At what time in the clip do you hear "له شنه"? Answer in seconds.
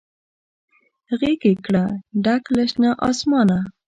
2.57-2.89